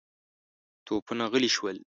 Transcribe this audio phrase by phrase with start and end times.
[0.85, 1.77] توپونه غلي شول.